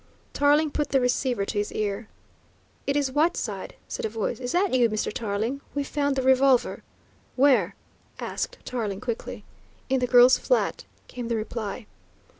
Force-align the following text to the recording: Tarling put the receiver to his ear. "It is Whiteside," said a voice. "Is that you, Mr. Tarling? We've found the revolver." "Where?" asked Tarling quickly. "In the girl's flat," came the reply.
Tarling 0.33 0.71
put 0.71 0.89
the 0.89 0.99
receiver 0.99 1.45
to 1.45 1.57
his 1.59 1.71
ear. 1.71 2.07
"It 2.87 2.95
is 2.97 3.11
Whiteside," 3.11 3.75
said 3.87 4.03
a 4.03 4.09
voice. 4.09 4.39
"Is 4.39 4.51
that 4.51 4.73
you, 4.73 4.89
Mr. 4.89 5.13
Tarling? 5.13 5.61
We've 5.75 5.85
found 5.87 6.15
the 6.15 6.23
revolver." 6.23 6.81
"Where?" 7.35 7.75
asked 8.17 8.57
Tarling 8.65 8.99
quickly. 9.01 9.43
"In 9.89 9.99
the 9.99 10.07
girl's 10.07 10.39
flat," 10.39 10.85
came 11.07 11.27
the 11.27 11.35
reply. 11.35 11.85